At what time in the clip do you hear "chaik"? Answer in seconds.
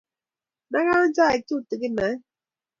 1.15-1.41